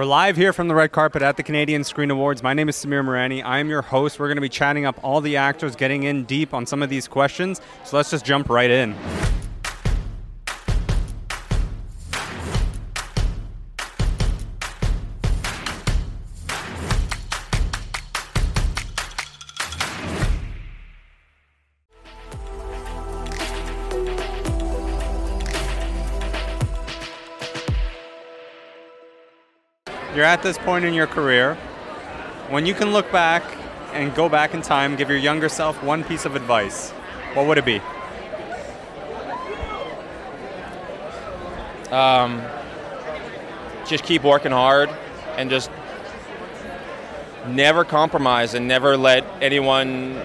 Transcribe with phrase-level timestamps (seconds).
[0.00, 2.42] We're live here from the red carpet at the Canadian Screen Awards.
[2.42, 3.44] My name is Samir Mourani.
[3.44, 4.18] I am your host.
[4.18, 6.88] We're going to be chatting up all the actors, getting in deep on some of
[6.88, 7.60] these questions.
[7.84, 8.94] So let's just jump right in.
[30.20, 31.54] You're at this point in your career
[32.50, 33.42] when you can look back
[33.94, 36.90] and go back in time, give your younger self one piece of advice.
[37.32, 37.80] What would it be?
[41.90, 42.42] Um,
[43.86, 44.90] just keep working hard
[45.38, 45.70] and just
[47.46, 50.20] never compromise and never let anyone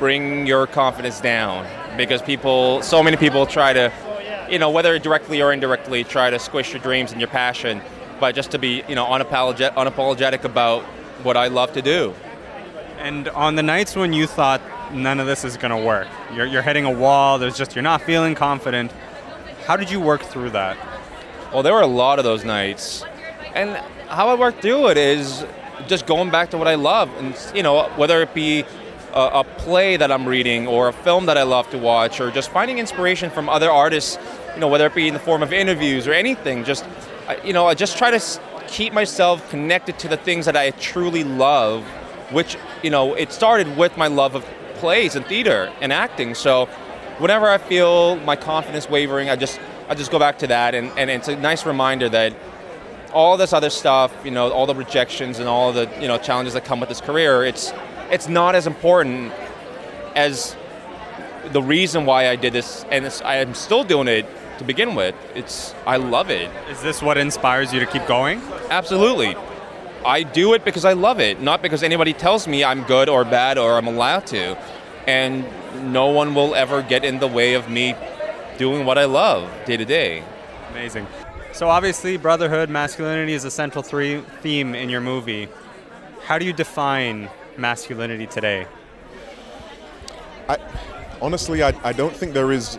[0.00, 1.64] bring your confidence down
[1.96, 3.92] because people so many people try to
[4.50, 7.80] you know whether directly or indirectly try to squish your dreams and your passion
[8.20, 10.82] but just to be you know unapologetic, unapologetic about
[11.22, 12.14] what I love to do.
[12.98, 14.60] And on the nights when you thought
[14.92, 17.38] none of this is going to work, you're, you're hitting a wall.
[17.38, 18.92] There's just you're not feeling confident.
[19.66, 20.76] How did you work through that?
[21.52, 23.04] Well, there were a lot of those nights,
[23.54, 23.76] and
[24.08, 25.44] how I work through it is
[25.86, 28.64] just going back to what I love, and you know whether it be
[29.12, 32.30] a, a play that I'm reading or a film that I love to watch, or
[32.30, 34.18] just finding inspiration from other artists.
[34.54, 36.64] You know whether it be in the form of interviews or anything.
[36.64, 36.84] Just
[37.28, 40.70] I, you know I just try to keep myself connected to the things that I
[40.70, 41.84] truly love,
[42.30, 46.34] which you know it started with my love of plays and theater and acting.
[46.34, 46.66] So
[47.18, 50.90] whenever I feel my confidence wavering, I just I just go back to that, and,
[50.98, 52.34] and it's a nice reminder that
[53.12, 56.54] all this other stuff, you know, all the rejections and all the you know challenges
[56.54, 57.72] that come with this career, it's
[58.10, 59.32] it's not as important
[60.14, 60.56] as
[61.52, 64.26] the reason why I did this, and I am still doing it
[64.58, 65.14] to begin with.
[65.34, 66.50] It's I love it.
[66.70, 68.40] Is this what inspires you to keep going?
[68.70, 69.36] Absolutely.
[70.04, 73.24] I do it because I love it, not because anybody tells me I'm good or
[73.24, 74.56] bad or I'm allowed to.
[75.06, 75.44] And
[75.92, 77.94] no one will ever get in the way of me
[78.58, 80.22] doing what I love day to day.
[80.70, 81.06] Amazing.
[81.52, 85.48] So obviously, brotherhood, masculinity is a central three theme in your movie.
[86.24, 88.66] How do you define masculinity today?
[90.48, 90.58] I,
[91.22, 92.76] honestly, I, I don't think there is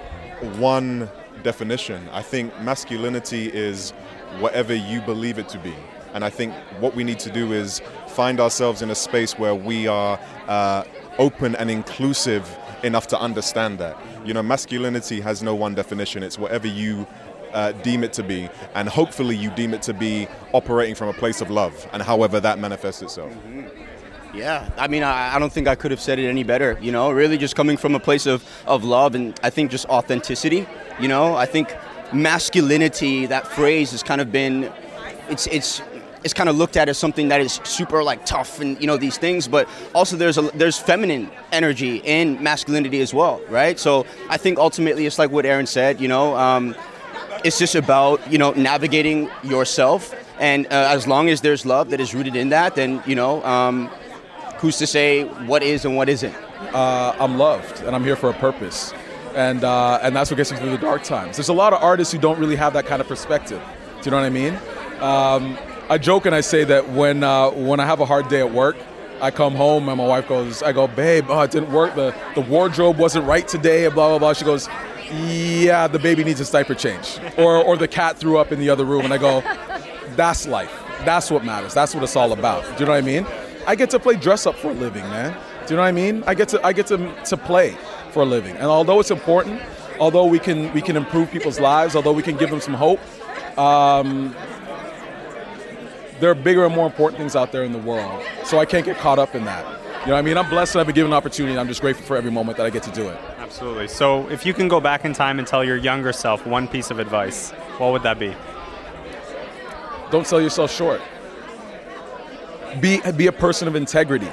[0.60, 1.10] one
[1.44, 2.08] definition.
[2.12, 3.92] I think masculinity is
[4.40, 5.74] whatever you believe it to be.
[6.14, 9.56] And I think what we need to do is find ourselves in a space where
[9.56, 10.84] we are uh,
[11.18, 13.98] open and inclusive enough to understand that.
[14.26, 17.08] You know, masculinity has no one definition, it's whatever you
[17.54, 18.50] uh, deem it to be.
[18.76, 22.40] And hopefully, you deem it to be operating from a place of love, and however
[22.40, 23.34] that manifests itself.
[24.34, 26.78] Yeah, I mean, I, I don't think I could have said it any better.
[26.82, 29.86] You know, really just coming from a place of, of love and I think just
[29.88, 30.68] authenticity.
[31.00, 31.76] You know, I think
[32.14, 34.72] masculinity, that phrase has kind of been,
[35.30, 35.82] it's, it's,
[36.24, 38.98] it's kind of looked at as something that is super like tough and you know
[38.98, 43.80] these things, but also there's a there's feminine energy in masculinity as well, right?
[43.80, 46.76] So I think ultimately it's like what Aaron said, you know, um,
[47.46, 52.02] it's just about you know navigating yourself, and uh, as long as there's love that
[52.02, 53.88] is rooted in that, then you know, um,
[54.58, 56.36] who's to say what is and what isn't?
[56.74, 58.94] uh, I'm loved and I'm here for a purpose.
[59.38, 61.38] And, uh, and that's what gets me through the dark times.
[61.38, 63.62] There's a lot of artists who don't really have that kind of perspective.
[64.02, 64.56] Do you know what I mean?
[65.00, 65.56] Um,
[65.90, 68.52] I joke and I say that when, uh, when I have a hard day at
[68.52, 68.76] work,
[69.22, 71.94] I come home and my wife goes, I go, babe, oh, it didn't work.
[71.94, 74.34] The, the wardrobe wasn't right today, and blah, blah, blah.
[74.34, 74.68] She goes,
[75.12, 77.20] yeah, the baby needs a diaper change.
[77.38, 79.06] Or, or the cat threw up in the other room.
[79.06, 79.42] And I go,
[80.16, 80.74] that's life.
[81.06, 81.76] That's what matters.
[81.76, 82.64] That's what it's all about.
[82.76, 83.28] Do you know what I mean?
[83.68, 85.38] I get to play dress up for a living, man.
[85.68, 86.24] Do you know what I mean?
[86.26, 87.78] I get to I get to, to play
[88.12, 88.56] for a living.
[88.56, 89.62] And although it's important,
[90.00, 93.00] although we can we can improve people's lives, although we can give them some hope,
[93.58, 94.36] um,
[96.20, 98.24] there are bigger and more important things out there in the world.
[98.44, 99.66] So I can't get caught up in that.
[100.02, 100.38] You know what I mean?
[100.38, 101.52] I'm blessed that I've been given an opportunity.
[101.52, 103.20] and I'm just grateful for every moment that I get to do it.
[103.40, 103.88] Absolutely.
[103.90, 106.92] So if you can go back in time and tell your younger self one piece
[106.92, 108.34] of advice, what would that be?
[110.12, 111.02] don't sell yourself short.
[112.80, 114.30] Be be a person of integrity,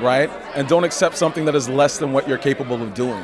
[0.00, 0.30] right?
[0.54, 3.22] And don't accept something that is less than what you're capable of doing.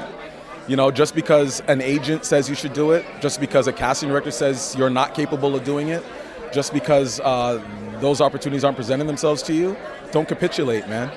[0.66, 4.08] You know, just because an agent says you should do it, just because a casting
[4.08, 6.02] director says you're not capable of doing it,
[6.52, 7.62] just because uh,
[8.00, 9.76] those opportunities aren't presenting themselves to you,
[10.10, 11.10] don't capitulate, man.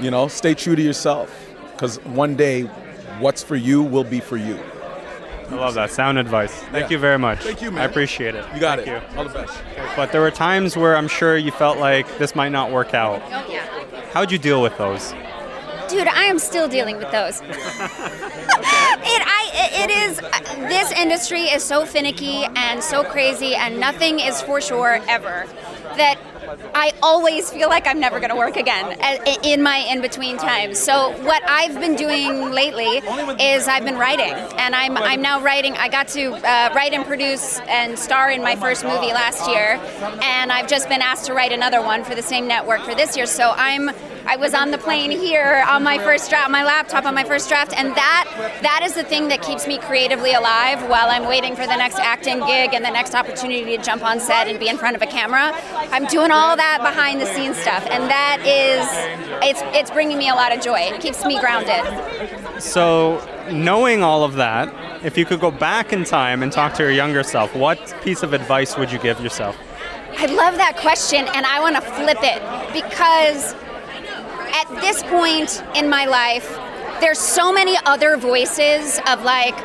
[0.00, 1.34] You know, stay true to yourself,
[1.72, 2.62] because one day,
[3.18, 4.58] what's for you will be for you.
[5.50, 5.90] I love that.
[5.90, 6.52] Sound advice.
[6.54, 6.90] Thank Yeah.
[6.90, 7.40] you very much.
[7.40, 7.82] Thank you, man.
[7.82, 8.44] I appreciate it.
[8.54, 9.02] You got Thank it.
[9.12, 9.18] You.
[9.18, 9.52] All the best.
[9.96, 13.20] But there were times where I'm sure you felt like this might not work out.
[13.26, 13.81] Oh, yeah.
[14.12, 15.14] How'd you deal with those?
[15.88, 17.40] Dude, I am still dealing with those.
[17.40, 17.48] it,
[19.08, 20.18] I, it is,
[20.68, 25.46] this industry is so finicky and so crazy, and nothing is for sure ever.
[26.74, 28.98] I always feel like I'm never going to work again
[29.42, 30.78] in my in between times.
[30.78, 33.02] So what I've been doing lately
[33.40, 35.74] is I've been writing, and I'm I'm now writing.
[35.74, 39.80] I got to uh, write and produce and star in my first movie last year,
[40.22, 43.16] and I've just been asked to write another one for the same network for this
[43.16, 43.26] year.
[43.26, 43.90] So I'm
[44.26, 47.48] I was on the plane here on my first draft, my laptop on my first
[47.48, 51.56] draft, and that that is the thing that keeps me creatively alive while I'm waiting
[51.56, 54.68] for the next acting gig and the next opportunity to jump on set and be
[54.68, 55.52] in front of a camera.
[55.90, 58.86] I'm doing all that behind the scenes stuff, and that is
[59.42, 60.78] it's it's bringing me a lot of joy.
[60.78, 61.82] It keeps me grounded.
[62.62, 64.72] So, knowing all of that,
[65.04, 68.22] if you could go back in time and talk to your younger self, what piece
[68.22, 69.56] of advice would you give yourself?
[70.18, 72.40] I love that question, and I want to flip it
[72.72, 73.54] because
[74.52, 76.58] at this point in my life,
[77.00, 79.56] there's so many other voices of like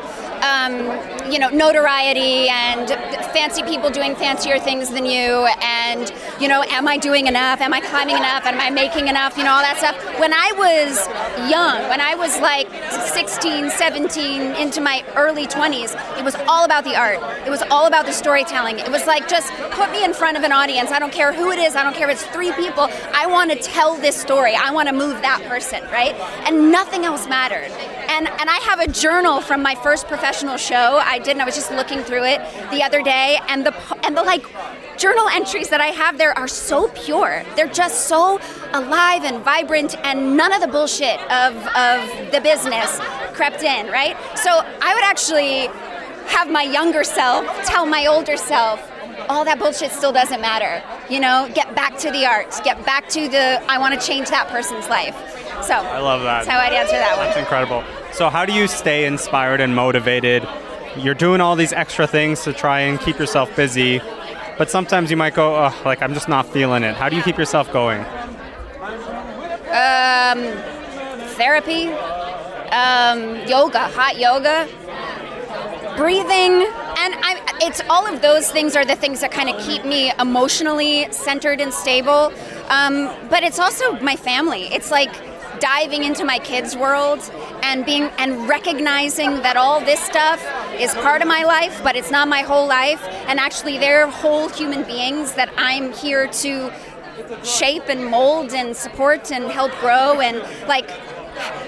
[0.42, 0.86] um,
[1.30, 2.88] you know, notoriety and
[3.32, 7.60] fancy people doing fancier things than you, and you know, am I doing enough?
[7.60, 8.44] Am I climbing enough?
[8.46, 9.36] Am I making enough?
[9.36, 9.96] You know, all that stuff.
[10.18, 11.06] When I was
[11.50, 12.68] young, when I was like
[13.12, 17.20] 16, 17, into my early 20s, it was all about the art.
[17.46, 18.78] It was all about the storytelling.
[18.78, 20.90] It was like just put me in front of an audience.
[20.90, 21.76] I don't care who it is.
[21.76, 22.88] I don't care if it's three people.
[23.12, 24.54] I want to tell this story.
[24.54, 26.14] I want to move that person, right?
[26.46, 27.70] And nothing else mattered.
[28.08, 31.44] And and I have a journal from my first professional show I did, and I
[31.44, 33.74] was just looking through it the other day, and the
[34.04, 34.44] and the like
[34.96, 37.44] journal entries that I have there are so pure.
[37.56, 38.40] They're just so
[38.72, 42.98] alive and vibrant, and none of the bullshit of of the business
[43.34, 44.16] crept in, right?
[44.36, 45.68] So I would actually
[46.28, 48.90] have my younger self tell my older self
[49.28, 50.82] all that bullshit still doesn't matter.
[51.12, 54.28] You know, get back to the art, get back to the I want to change
[54.30, 55.16] that person's life.
[55.62, 56.44] So I love that.
[56.44, 57.26] That's how I'd answer that one.
[57.26, 57.84] That's incredible.
[58.12, 60.46] So, how do you stay inspired and motivated?
[60.98, 64.00] You're doing all these extra things to try and keep yourself busy,
[64.58, 66.94] but sometimes you might go, oh, like I'm just not feeling it.
[66.94, 68.00] How do you keep yourself going?
[69.70, 70.40] Um,
[71.36, 71.88] therapy,
[72.72, 74.66] um, yoga, hot yoga,
[75.96, 76.66] breathing,
[76.98, 80.12] and I, it's all of those things are the things that kind of keep me
[80.18, 82.32] emotionally centered and stable.
[82.68, 84.64] Um, but it's also my family.
[84.64, 85.12] It's like
[85.60, 87.20] diving into my kids' world
[87.62, 90.40] and being and recognizing that all this stuff
[90.78, 93.02] is part of my life, but it's not my whole life.
[93.26, 96.72] And actually, they're whole human beings that I'm here to
[97.44, 100.20] shape and mold and support and help grow.
[100.20, 100.38] And
[100.68, 100.88] like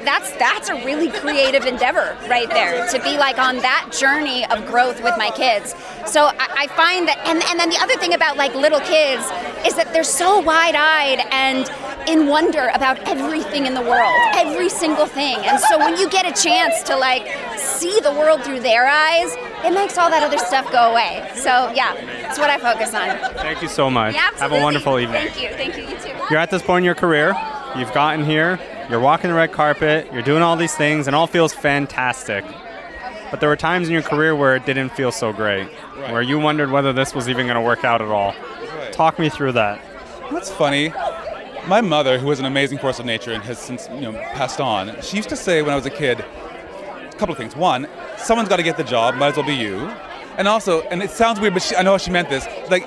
[0.05, 4.67] that's that's a really creative endeavor right there to be like on that journey of
[4.67, 5.75] growth with my kids.
[6.07, 9.23] So I, I, find that and, and then the other thing about like little kids
[9.67, 11.71] is that they're so wide-eyed and
[12.09, 15.37] in wonder about everything in the world every single thing.
[15.37, 17.27] And so when you get a chance to like
[17.81, 19.35] see the world through their eyes
[19.65, 23.09] it makes all that other stuff go away so yeah that's what i focus on
[23.35, 26.17] thank you so much yeah, have a wonderful evening thank you thank you you too
[26.31, 27.35] you're at this point in your career
[27.77, 28.59] you've gotten here
[28.91, 32.45] you're walking the red carpet, you're doing all these things, and all feels fantastic.
[33.31, 36.13] But there were times in your career where it didn't feel so great, right.
[36.13, 38.35] where you wondered whether this was even going to work out at all.
[38.35, 38.93] Right.
[38.93, 39.81] Talk me through that.
[40.33, 40.93] That's funny.
[41.69, 44.61] My mother, who was an amazing force of nature and has since you know passed
[44.61, 46.50] on, she used to say when I was a kid, a
[47.21, 47.55] couple of things.
[47.55, 47.87] One,
[48.17, 49.77] someone's got to get the job, might as well be you.
[50.39, 52.47] And also, and it sounds weird, but she, I know how she meant this.
[52.71, 52.85] Like,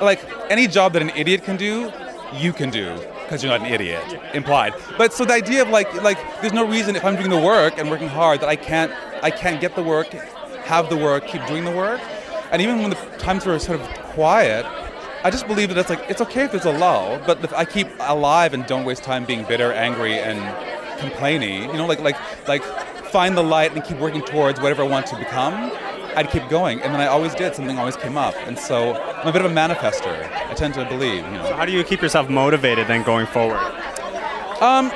[0.00, 0.20] like
[0.50, 1.92] any job that an idiot can do,
[2.32, 4.02] you can do because you're not an idiot
[4.34, 7.40] implied but so the idea of like like there's no reason if i'm doing the
[7.40, 10.08] work and working hard that i can't i can't get the work
[10.64, 12.00] have the work keep doing the work
[12.50, 14.66] and even when the times were sort of quiet
[15.24, 17.64] i just believe that it's like it's okay if there's a lull but if i
[17.64, 20.38] keep alive and don't waste time being bitter angry and
[20.98, 22.62] complaining you know like like like
[23.14, 25.54] find the light and keep working towards whatever i want to become
[26.16, 27.56] I'd keep going, and then I always did.
[27.56, 30.14] Something always came up, and so I'm a bit of a manifester.
[30.48, 31.24] I tend to believe.
[31.24, 31.46] You know.
[31.48, 33.58] So how do you keep yourself motivated then going forward?
[34.60, 34.92] Um,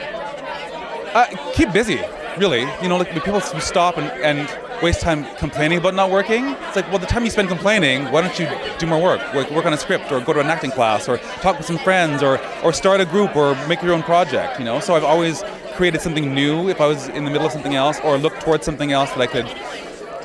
[1.19, 2.01] uh, keep busy.
[2.37, 4.49] Really, you know, like people stop and, and
[4.83, 6.49] waste time complaining about not working.
[6.49, 9.21] It's like, well, the time you spend complaining, why don't you do more work?
[9.35, 11.79] Like work on a script, or go to an acting class, or talk with some
[11.79, 14.59] friends, or or start a group, or make your own project.
[14.59, 15.43] You know, so I've always
[15.75, 18.65] created something new if I was in the middle of something else, or looked towards
[18.65, 19.47] something else that I could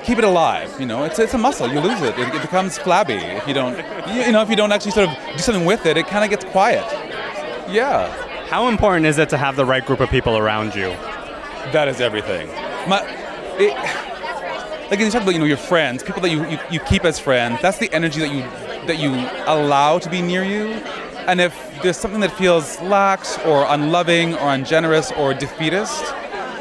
[0.03, 0.79] keep it alive.
[0.79, 1.67] You know, it's, it's a muscle.
[1.71, 2.17] You lose it.
[2.19, 2.35] it.
[2.35, 3.77] It becomes flabby if you don't.
[4.07, 6.29] You know, if you don't actually sort of do something with it, it kind of
[6.29, 6.83] gets quiet.
[7.69, 8.11] Yeah.
[8.47, 10.89] How important is it to have the right group of people around you?
[11.71, 12.47] That is everything.
[12.87, 13.01] My,
[13.57, 14.12] it,
[14.89, 17.19] like you talk about, you know, your friends, people that you, you, you keep as
[17.19, 17.61] friends.
[17.61, 18.41] That's the energy that you
[18.87, 19.11] that you
[19.47, 20.67] allow to be near you.
[21.27, 26.03] And if there's something that feels lax or unloving or ungenerous or defeatist,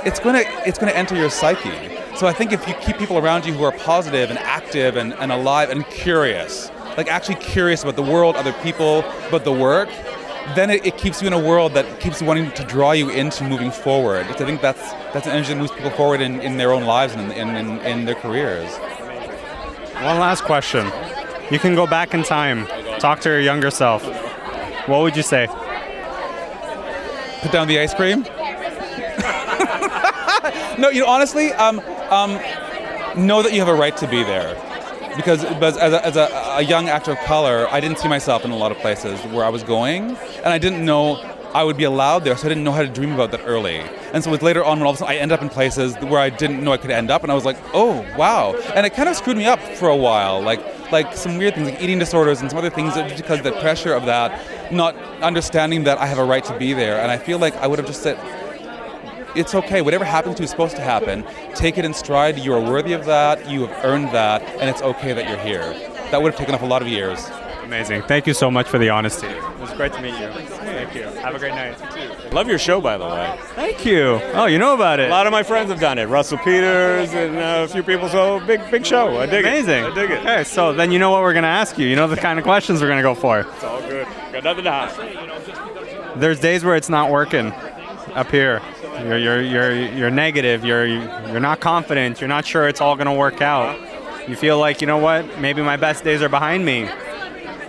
[0.04, 1.90] it's gonna it's gonna enter your psyche.
[2.16, 5.14] So I think if you keep people around you who are positive and active and,
[5.14, 9.88] and alive and curious, like actually curious about the world, other people, about the work,
[10.54, 13.44] then it, it keeps you in a world that keeps wanting to draw you into
[13.44, 14.26] moving forward.
[14.26, 17.14] I think that's that's an energy that moves people forward in, in their own lives
[17.14, 18.70] and in, in, in their careers.
[20.02, 20.90] One last question.
[21.50, 22.66] You can go back in time,
[22.98, 24.04] talk to your younger self.
[24.88, 25.46] What would you say?
[27.42, 28.22] Put down the ice cream.
[30.78, 31.78] no, you know, honestly, um,
[32.10, 32.40] um,
[33.16, 34.56] know that you have a right to be there.
[35.16, 38.50] Because, as, a, as a, a young actor of color, I didn't see myself in
[38.50, 41.16] a lot of places where I was going, and I didn't know
[41.54, 43.76] I would be allowed there, so I didn't know how to dream about that early.
[44.12, 45.50] And so it was later on when all of a sudden I end up in
[45.50, 48.54] places where I didn't know I could end up, and I was like, oh wow!
[48.74, 51.70] And it kind of screwed me up for a while, like like some weird things,
[51.70, 55.98] like eating disorders and some other things, because the pressure of that, not understanding that
[55.98, 57.00] I have a right to be there.
[57.00, 58.18] And I feel like I would have just said,
[59.34, 59.82] it's okay.
[59.82, 61.24] Whatever happens to you is supposed to happen.
[61.54, 62.38] Take it in stride.
[62.38, 63.48] You are worthy of that.
[63.48, 65.72] You have earned that, and it's okay that you're here.
[66.10, 67.30] That would have taken up a lot of years.
[67.64, 68.02] Amazing.
[68.02, 69.28] Thank you so much for the honesty.
[69.28, 70.28] It was great to meet you.
[70.28, 71.04] Thank you.
[71.04, 71.80] Have a great night.
[72.32, 73.38] Love your show, by the way.
[73.54, 74.20] Thank you.
[74.34, 75.08] Oh, you know about it.
[75.08, 76.04] A lot of my friends have done it.
[76.06, 78.10] Russell Peters and uh, a few people.
[78.10, 79.18] So big, big show.
[79.18, 79.84] I dig Amazing.
[79.84, 79.92] it.
[79.92, 79.92] Amazing.
[79.92, 80.20] I dig it.
[80.20, 81.86] Okay, so then you know what we're going to ask you.
[81.86, 83.40] You know the kind of questions we're going to go for.
[83.40, 84.06] It's all good.
[84.32, 86.20] Got nothing to hide.
[86.20, 87.54] There's days where it's not working
[88.14, 88.60] up here.
[89.00, 90.64] You're, you're, you're, you're negative.
[90.64, 92.20] You're, you're not confident.
[92.20, 93.78] You're not sure it's all going to work out.
[94.28, 95.40] You feel like, you know what?
[95.40, 96.88] Maybe my best days are behind me.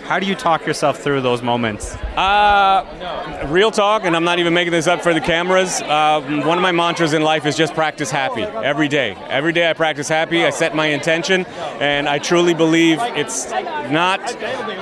[0.04, 1.96] How do you talk yourself through those moments?
[2.18, 5.82] Uh, real talk, and I'm not even making this up for the cameras.
[5.82, 9.16] Uh, one of my mantras in life is just practice happy every day.
[9.30, 10.44] Every day I practice happy.
[10.44, 11.46] I set my intention,
[11.80, 14.20] and I truly believe it's not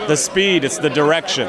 [0.08, 1.48] the speed; it's the direction.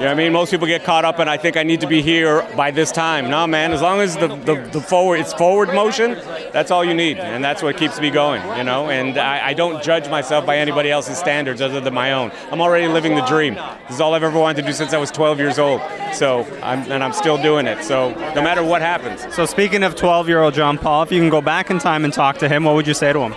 [0.00, 0.32] You know what I mean?
[0.32, 2.90] Most people get caught up, and I think I need to be here by this
[2.90, 3.28] time.
[3.28, 3.70] No, man.
[3.70, 6.12] As long as the, the, the forward, it's forward motion.
[6.54, 8.40] That's all you need, and that's what keeps me going.
[8.56, 12.12] You know, and I, I don't judge myself by anybody else's standards other than my
[12.12, 12.32] own.
[12.50, 13.56] I'm already living the dream.
[13.56, 15.82] This is all I've ever wanted to do since I was 12 years old.
[16.14, 17.84] So, I'm, and I'm still doing it.
[17.84, 21.20] So, no matter what happens, So, speaking of 12 year old John Paul, if you
[21.20, 23.34] can go back in time and talk to him, what would you say to him?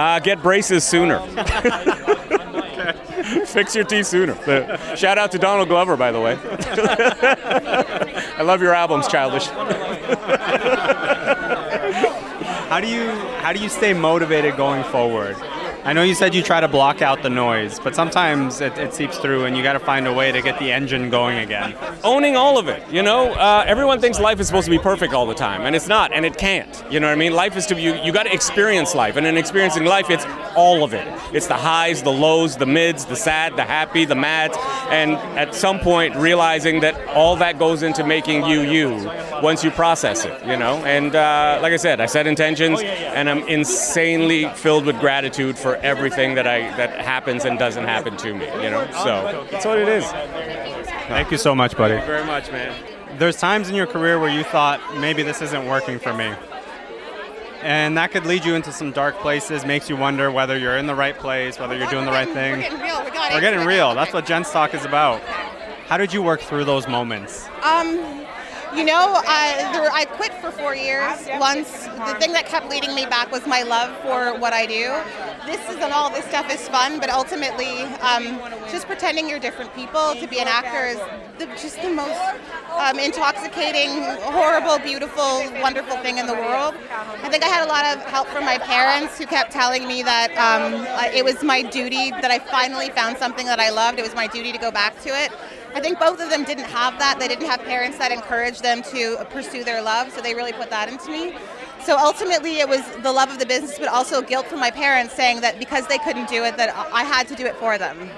[0.00, 1.18] uh, get braces sooner.
[3.46, 4.32] Fix your teeth sooner.
[4.32, 6.38] Uh, Shout out to Donald Glover, by the way.
[8.36, 9.46] I love your albums, Childish.
[12.68, 13.10] How do you
[13.42, 15.36] how do you stay motivated going forward?
[15.82, 18.92] I know you said you try to block out the noise, but sometimes it, it
[18.92, 21.74] seeps through, and you got to find a way to get the engine going again.
[22.04, 22.82] owning all of it.
[22.90, 25.74] You know, uh, everyone thinks life is supposed to be perfect all the time, and
[25.74, 26.84] it's not, and it can't.
[26.90, 27.32] You know what I mean?
[27.32, 27.94] Life is to you.
[27.94, 31.06] You got to experience life, and in experiencing life, it's all of it.
[31.32, 34.54] It's the highs, the lows, the mids, the sad, the happy, the mad,
[34.90, 39.10] and at some point realizing that all that goes into making you you
[39.42, 40.46] once you process it.
[40.46, 45.00] You know, and uh, like I said, I set intentions, and I'm insanely filled with
[45.00, 48.46] gratitude for everything that I that happens and doesn't happen to me.
[48.62, 50.04] You know, so that's what it is.
[51.08, 51.94] Thank you so much, buddy.
[51.94, 52.74] Thank you very much, man.
[53.18, 56.32] There's times in your career where you thought maybe this isn't working for me.
[57.62, 60.86] And that could lead you into some dark places, makes you wonder whether you're in
[60.86, 62.52] the right place, whether you're doing the right thing.
[62.52, 63.04] We're getting real.
[63.04, 63.34] We got it.
[63.34, 63.94] We're getting real.
[63.94, 65.20] That's what Gent's Talk is about.
[65.86, 67.48] How did you work through those moments?
[67.62, 67.96] Um,
[68.74, 71.18] you know, I, there, I quit for four years.
[71.38, 74.94] Once the thing that kept leading me back was my love for what I do.
[75.46, 78.38] This is and all this stuff is fun, but ultimately, um,
[78.70, 80.98] just pretending you're different people to be an actor is
[81.38, 82.20] the, just the most
[82.78, 86.74] um, intoxicating, horrible, beautiful, wonderful thing in the world.
[86.90, 90.02] I think I had a lot of help from my parents who kept telling me
[90.02, 93.98] that um, uh, it was my duty that I finally found something that I loved.
[93.98, 95.32] It was my duty to go back to it.
[95.74, 97.18] I think both of them didn't have that.
[97.18, 100.68] They didn't have parents that encouraged them to pursue their love, so they really put
[100.70, 101.34] that into me.
[101.84, 105.14] So ultimately, it was the love of the business, but also guilt from my parents
[105.14, 108.10] saying that because they couldn't do it, that I had to do it for them.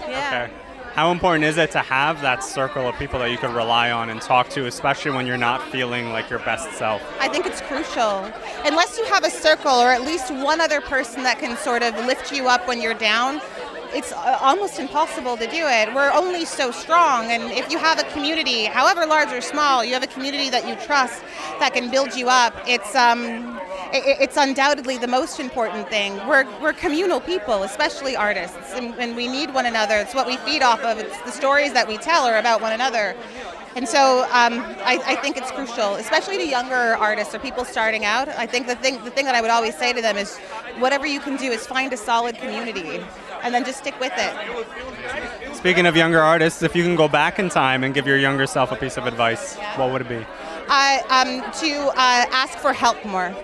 [0.00, 0.48] Yeah.
[0.48, 0.54] Okay.
[0.94, 4.08] How important is it to have that circle of people that you can rely on
[4.08, 7.02] and talk to, especially when you're not feeling like your best self?
[7.20, 8.32] I think it's crucial.
[8.64, 11.94] Unless you have a circle or at least one other person that can sort of
[12.06, 13.42] lift you up when you're down,
[13.94, 15.94] it's uh, almost impossible to do it.
[15.94, 19.92] We're only so strong, and if you have a community, however large or small, you
[19.94, 21.22] have a community that you trust
[21.60, 22.54] that can build you up.
[22.66, 23.58] It's um,
[23.92, 26.16] i- it's undoubtedly the most important thing.
[26.28, 29.96] We're, we're communal people, especially artists, and, and we need one another.
[29.98, 30.98] It's what we feed off of.
[30.98, 33.14] It's the stories that we tell are about one another.
[33.76, 34.60] And so um,
[34.92, 38.26] I, I think it's crucial, especially to younger artists or people starting out.
[38.30, 40.38] I think the thing, the thing that I would always say to them is
[40.78, 43.02] whatever you can do is find a solid community
[43.42, 45.56] and then just stick with it.
[45.56, 48.46] Speaking of younger artists, if you can go back in time and give your younger
[48.46, 50.24] self a piece of advice, what would it be?
[50.68, 53.34] uh, um, to uh, ask for help more.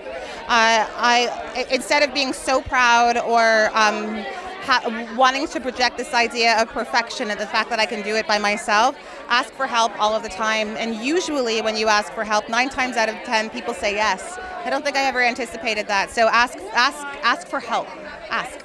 [0.47, 4.25] Uh, I instead of being so proud or um,
[4.63, 8.15] ha- wanting to project this idea of perfection and the fact that I can do
[8.15, 8.95] it by myself,
[9.27, 10.69] ask for help all of the time.
[10.77, 14.37] And usually, when you ask for help, nine times out of ten, people say yes.
[14.65, 16.09] I don't think I ever anticipated that.
[16.09, 17.87] So ask, ask, ask for help.
[18.29, 18.59] Ask.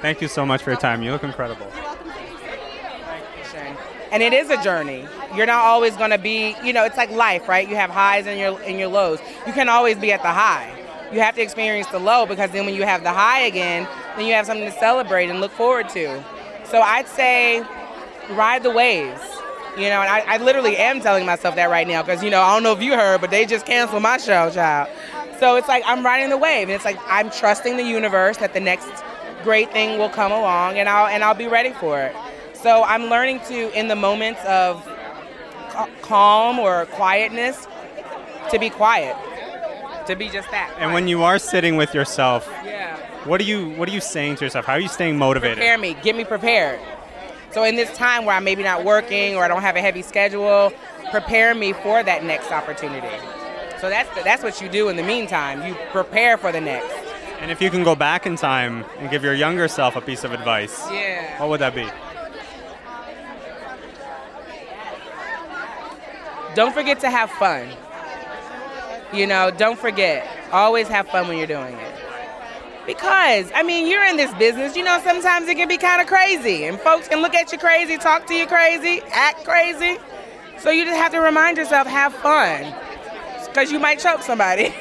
[0.00, 1.02] Thank you so much for your time.
[1.02, 1.70] You look incredible.
[4.12, 5.06] and it is a journey.
[5.34, 7.68] You're not always going to be, you know, it's like life, right?
[7.68, 9.18] You have highs and your and your lows.
[9.46, 10.72] You can always be at the high.
[11.12, 14.26] You have to experience the low because then when you have the high again, then
[14.26, 16.22] you have something to celebrate and look forward to.
[16.64, 17.62] So I'd say
[18.30, 19.20] ride the waves.
[19.76, 22.40] You know, and I, I literally am telling myself that right now because, you know,
[22.40, 24.88] I don't know if you heard, but they just canceled my show, child.
[25.38, 28.54] So it's like I'm riding the wave, and it's like I'm trusting the universe that
[28.54, 28.88] the next
[29.42, 32.16] great thing will come along, and I'll and I'll be ready for it.
[32.54, 34.82] So I'm learning to, in the moments of
[36.00, 37.68] calm or quietness,
[38.50, 39.14] to be quiet,
[40.06, 40.74] to be just that.
[40.78, 42.96] And when you are sitting with yourself, Yeah.
[43.26, 44.64] What are you what are you saying to yourself?
[44.66, 45.58] How are you staying motivated?
[45.58, 46.80] prepare me, get me prepared.
[47.52, 50.02] So in this time where I'm maybe not working or I don't have a heavy
[50.02, 50.72] schedule,
[51.10, 53.08] prepare me for that next opportunity.
[53.80, 55.66] So that's that's what you do in the meantime.
[55.66, 56.94] You prepare for the next.
[57.40, 60.24] And if you can go back in time and give your younger self a piece
[60.24, 61.38] of advice, Yeah.
[61.40, 61.86] what would that be?
[66.54, 67.68] Don't forget to have fun.
[69.12, 70.26] You know, don't forget.
[70.52, 71.94] Always have fun when you're doing it.
[72.86, 76.06] Because, I mean, you're in this business, you know, sometimes it can be kind of
[76.06, 76.64] crazy.
[76.64, 79.98] And folks can look at you crazy, talk to you crazy, act crazy.
[80.58, 82.74] So you just have to remind yourself, have fun.
[83.46, 84.64] Because you might choke somebody.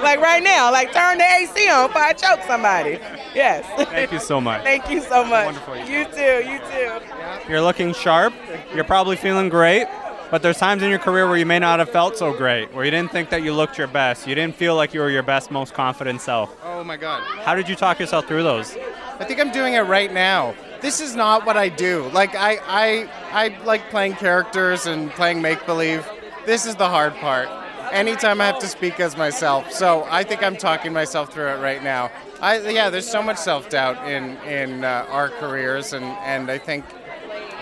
[0.00, 2.98] like right now, like turn the AC on before I choke somebody.
[3.34, 3.64] Yes.
[3.88, 4.62] Thank you so much.
[4.62, 5.46] Thank you so much.
[5.46, 5.76] Wonderful.
[5.76, 7.00] You too, you too.
[7.48, 8.34] You're looking sharp.
[8.74, 9.86] You're probably feeling great.
[10.30, 12.84] But there's times in your career where you may not have felt so great, where
[12.84, 14.26] you didn't think that you looked your best.
[14.26, 16.54] You didn't feel like you were your best, most confident self.
[16.62, 17.22] Oh my God.
[17.44, 18.76] How did you talk yourself through those?
[19.18, 20.54] I think I'm doing it right now.
[20.82, 22.10] This is not what I do.
[22.10, 26.06] Like I, I, I like playing characters and playing make believe.
[26.44, 27.48] This is the hard part.
[27.90, 31.58] Anytime I have to speak as myself, so I think I'm talking myself through it
[31.60, 32.10] right now.
[32.42, 36.58] I, yeah, there's so much self doubt in in uh, our careers, and and I
[36.58, 36.84] think.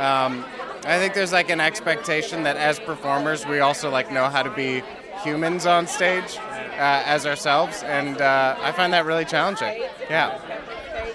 [0.00, 0.44] Um,
[0.87, 4.51] I think there's like an expectation that as performers we also like know how to
[4.51, 4.83] be
[5.25, 9.83] humans on stage uh, as ourselves, and uh, I find that really challenging.
[10.09, 10.38] Yeah.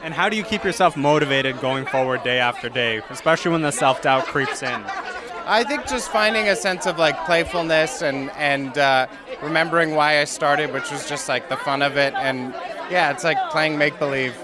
[0.03, 3.71] And how do you keep yourself motivated going forward day after day, especially when the
[3.71, 4.83] self doubt creeps in?
[5.45, 9.07] I think just finding a sense of like playfulness and and uh,
[9.41, 12.53] remembering why I started, which was just like the fun of it, and
[12.89, 14.35] yeah, it's like playing make believe.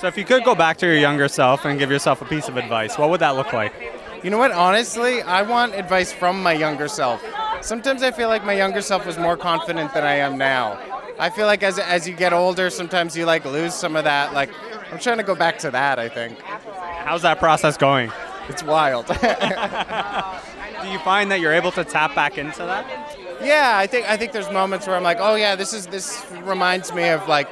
[0.00, 2.48] So, if you could go back to your younger self and give yourself a piece
[2.48, 3.95] of advice, what would that look like?
[4.22, 4.52] You know what?
[4.52, 7.22] Honestly, I want advice from my younger self.
[7.60, 10.78] Sometimes I feel like my younger self was more confident than I am now.
[11.18, 14.34] I feel like as as you get older, sometimes you like lose some of that.
[14.34, 14.50] Like
[14.92, 15.98] I'm trying to go back to that.
[15.98, 16.38] I think.
[16.40, 18.10] How's that process going?
[18.48, 19.06] It's wild.
[20.82, 23.16] Do you find that you're able to tap back into that?
[23.42, 26.24] Yeah, I think I think there's moments where I'm like, oh yeah, this is this
[26.42, 27.50] reminds me of like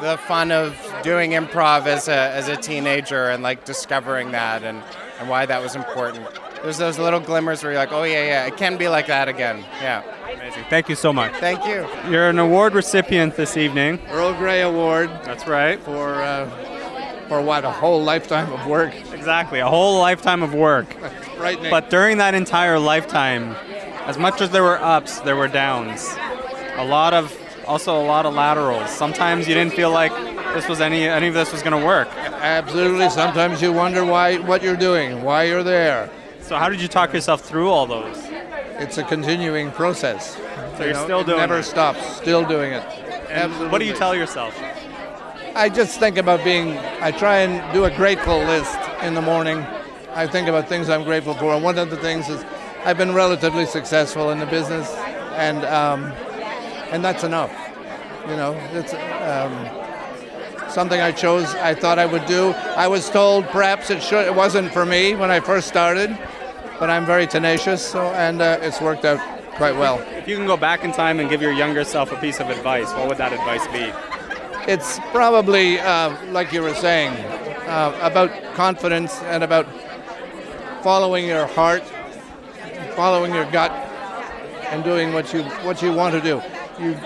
[0.00, 4.82] the fun of doing improv as a as a teenager and like discovering that and,
[5.24, 6.26] and why that was important.
[6.62, 9.26] There's those little glimmers where you're like, oh yeah, yeah, it can be like that
[9.26, 9.64] again.
[9.80, 10.02] Yeah.
[10.34, 10.64] Amazing.
[10.68, 11.32] Thank you so much.
[11.36, 11.86] Thank you.
[12.10, 14.00] You're an award recipient this evening.
[14.08, 15.08] Earle Grey Award.
[15.24, 15.80] That's right.
[15.80, 16.50] For uh,
[17.28, 17.64] for what?
[17.64, 18.94] A whole lifetime of work.
[19.14, 20.92] Exactly, a whole lifetime of work.
[21.38, 21.70] Frightening.
[21.70, 23.56] But during that entire lifetime,
[24.04, 26.06] as much as there were ups, there were downs.
[26.76, 27.34] A lot of
[27.66, 28.90] also a lot of laterals.
[28.90, 30.12] Sometimes you didn't feel like
[30.54, 32.08] this was any any of this was going to work.
[32.16, 33.10] Absolutely.
[33.10, 36.08] Sometimes you wonder why what you're doing, why you're there.
[36.40, 38.16] So how did you talk yourself through all those?
[38.78, 40.36] It's a continuing process.
[40.76, 41.58] So you're still it doing Never it.
[41.58, 42.16] Never stops.
[42.16, 42.82] Still doing it.
[43.30, 44.56] And what do you tell yourself?
[45.56, 46.76] I just think about being.
[47.00, 49.58] I try and do a grateful list in the morning.
[50.12, 52.44] I think about things I'm grateful for, and one of the things is
[52.84, 54.92] I've been relatively successful in the business,
[55.36, 56.04] and um,
[56.92, 57.52] and that's enough.
[58.28, 59.83] You know, it's um,
[60.74, 61.54] something I chose.
[61.54, 62.50] I thought I would do.
[62.76, 64.26] I was told perhaps it should.
[64.26, 66.10] It wasn't for me when I first started,
[66.80, 69.20] but I'm very tenacious, so and uh, it's worked out
[69.54, 70.00] quite well.
[70.18, 72.50] If you can go back in time and give your younger self a piece of
[72.50, 73.92] advice, what would that advice be?
[74.70, 77.12] It's probably, uh, like you were saying,
[77.68, 79.66] uh, about confidence and about
[80.82, 81.84] following your heart,
[82.96, 83.70] following your gut,
[84.72, 86.42] and doing what you what you want to do.
[86.82, 86.98] You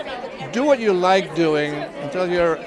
[0.51, 2.57] do what you like doing until you're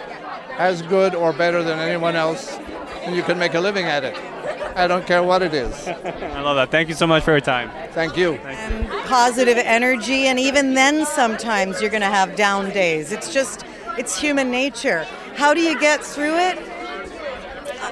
[0.58, 2.58] as good or better than anyone else,
[3.02, 4.16] and you can make a living at it.
[4.74, 5.86] I don't care what it is.
[5.86, 6.70] I love that.
[6.70, 7.70] Thank you so much for your time.
[7.92, 8.34] Thank you.
[8.34, 13.12] And positive energy, and even then, sometimes you're going to have down days.
[13.12, 13.64] It's just
[13.98, 15.04] It's human nature.
[15.34, 16.58] How do you get through it?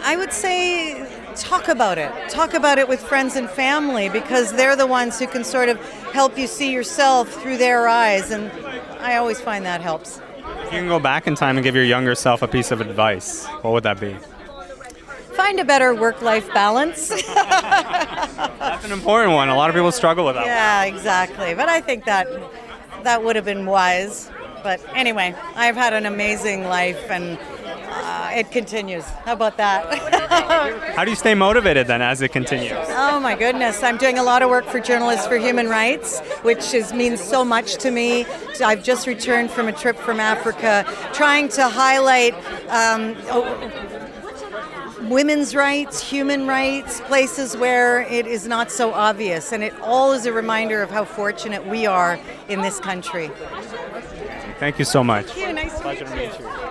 [0.02, 2.10] I would say talk about it.
[2.30, 5.78] Talk about it with friends and family because they're the ones who can sort of
[6.12, 8.50] help you see yourself through their eyes, and
[8.98, 10.22] I always find that helps.
[10.70, 12.80] If you can go back in time and give your younger self a piece of
[12.80, 14.14] advice, what would that be?
[15.34, 17.08] Find a better work life balance.
[17.34, 19.48] That's an important one.
[19.48, 20.46] A lot of people struggle with that.
[20.46, 21.54] yeah, exactly.
[21.54, 22.28] But I think that
[23.02, 24.30] that would have been wise.
[24.62, 27.36] But anyway, I've had an amazing life and
[27.90, 29.04] uh, it continues.
[29.24, 29.84] How about that?
[30.96, 32.72] How do you stay motivated then as it continues?
[32.90, 33.82] Oh my goodness!
[33.82, 37.44] I'm doing a lot of work for Journalists for Human Rights, which is, means so
[37.44, 38.24] much to me.
[38.64, 42.34] I've just returned from a trip from Africa, trying to highlight
[42.68, 43.90] um, oh,
[45.08, 50.26] women's rights, human rights, places where it is not so obvious, and it all is
[50.26, 53.30] a reminder of how fortunate we are in this country.
[54.58, 55.26] Thank you so much.
[55.26, 55.52] Thank you.
[55.54, 56.69] Nice to meet you.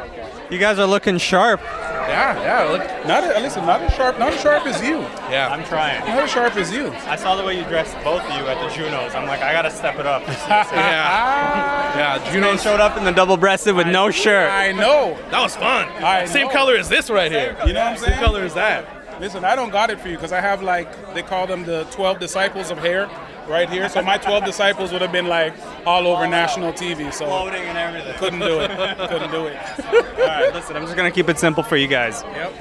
[0.49, 1.61] You guys are looking sharp.
[1.61, 2.71] Yeah, yeah.
[2.71, 4.97] Look, not a, listen, not as sharp, not as sharp as you.
[5.29, 5.99] Yeah, I'm trying.
[6.07, 6.87] Not as sharp as you.
[7.05, 9.13] I saw the way you dressed both of you at the Junos.
[9.13, 10.23] I'm like, I gotta step it up.
[10.27, 12.31] yeah, yeah.
[12.31, 14.49] Juno showed up in the double-breasted with no shirt.
[14.51, 15.15] I know.
[15.29, 15.87] That was fun.
[16.03, 16.53] I Same know.
[16.53, 17.55] color as this right here.
[17.67, 18.13] You know what I'm saying?
[18.13, 19.21] Same color as that.
[19.21, 21.83] Listen, I don't got it for you because I have like they call them the
[21.91, 23.07] 12 disciples of hair
[23.49, 23.89] right here.
[23.89, 25.53] So my 12 disciples would have been like
[25.85, 27.11] all over national TV.
[27.11, 28.13] So Floating and everything.
[28.17, 28.69] couldn't do it.
[29.09, 29.57] Couldn't do it.
[30.19, 32.23] All right, listen, I'm just gonna keep it simple for you guys.
[32.23, 32.53] Yep.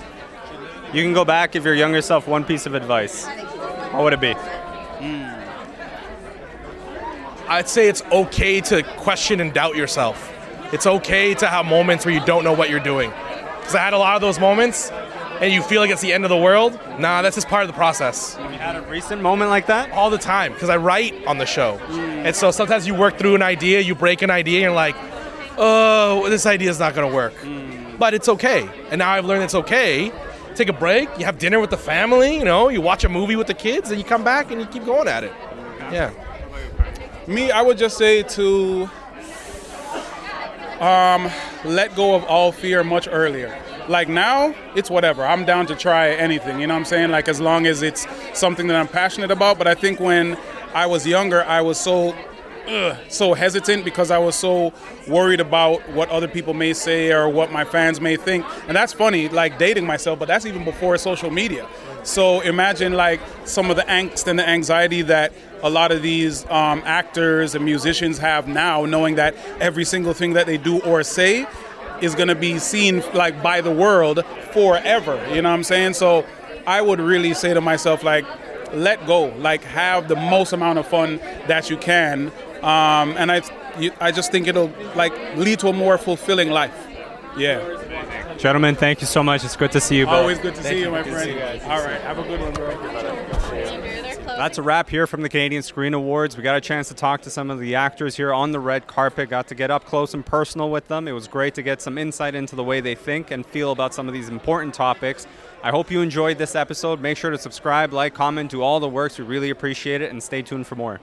[0.92, 3.27] You can go back, give your younger self one piece of advice.
[3.92, 4.33] What would it be?
[4.33, 5.35] Hmm.
[7.48, 10.35] I'd say it's okay to question and doubt yourself.
[10.72, 13.11] It's okay to have moments where you don't know what you're doing.
[13.59, 14.90] Because I had a lot of those moments,
[15.40, 16.79] and you feel like it's the end of the world.
[16.98, 18.37] Nah, that's just part of the process.
[18.38, 19.90] You had a recent moment like that?
[19.92, 21.79] All the time, because I write on the show.
[21.88, 24.96] And so sometimes you work through an idea, you break an idea, and you're like,
[25.57, 27.35] oh, this idea is not going to work.
[27.98, 28.68] But it's okay.
[28.90, 30.12] And now I've learned it's okay.
[30.55, 33.37] Take a break, you have dinner with the family, you know, you watch a movie
[33.37, 35.33] with the kids, and you come back and you keep going at it.
[35.92, 36.11] Yeah.
[37.29, 38.90] Me, I would just say to
[40.81, 41.31] um,
[41.64, 43.57] let go of all fear much earlier.
[43.88, 45.24] Like now, it's whatever.
[45.27, 46.61] I'm down to try anything.
[46.61, 47.11] You know what I'm saying?
[47.11, 48.07] Like as long as it's
[48.38, 49.59] something that I'm passionate about.
[49.59, 50.37] But I think when
[50.74, 52.14] I was younger, I was so
[52.68, 54.72] ugh, so hesitant because I was so
[55.09, 58.44] worried about what other people may say or what my fans may think.
[58.66, 61.66] And that's funny, like dating myself, but that's even before social media.
[62.03, 66.44] So imagine like some of the angst and the anxiety that a lot of these
[66.46, 71.03] um, actors and musicians have now, knowing that every single thing that they do or
[71.03, 71.46] say
[72.01, 75.15] is going to be seen like by the world forever.
[75.35, 75.95] You know what I'm saying?
[75.95, 76.25] So
[76.67, 78.25] I would really say to myself like,
[78.73, 82.31] let go, like have the most amount of fun that you can,
[82.63, 83.41] um, and I,
[83.79, 86.75] you- I just think it'll like lead to a more fulfilling life.
[87.37, 87.77] Yeah.
[88.37, 89.45] Gentlemen, thank you so much.
[89.45, 90.15] It's good to see you both.
[90.15, 91.63] Always good to see you, my friend.
[91.63, 93.17] All right, have a good one, bro.
[94.38, 96.37] That's a wrap here from the Canadian Screen Awards.
[96.37, 98.87] We got a chance to talk to some of the actors here on the red
[98.87, 101.09] carpet, got to get up close and personal with them.
[101.09, 103.94] It was great to get some insight into the way they think and feel about
[103.94, 105.27] some of these important topics.
[105.64, 107.01] I hope you enjoyed this episode.
[107.01, 109.18] Make sure to subscribe, like, comment, do all the works.
[109.18, 111.01] We really appreciate it, and stay tuned for more.